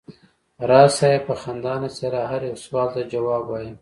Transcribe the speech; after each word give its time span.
راز 0.69 0.91
صاحب 0.99 1.21
په 1.27 1.35
خندانه 1.41 1.89
څېره 1.95 2.21
هر 2.31 2.41
یو 2.49 2.57
سوال 2.65 2.87
ته 2.93 3.01
ځواب 3.11 3.43
وایه. 3.47 3.69